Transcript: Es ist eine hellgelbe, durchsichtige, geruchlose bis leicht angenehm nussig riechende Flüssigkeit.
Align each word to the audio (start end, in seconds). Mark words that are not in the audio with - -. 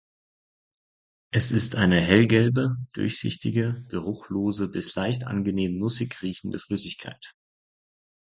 Es 1.31 1.51
ist 1.51 1.75
eine 1.75 2.01
hellgelbe, 2.01 2.75
durchsichtige, 2.93 3.85
geruchlose 3.89 4.71
bis 4.71 4.95
leicht 4.95 5.27
angenehm 5.27 5.77
nussig 5.77 6.19
riechende 6.23 6.57
Flüssigkeit. 6.57 7.35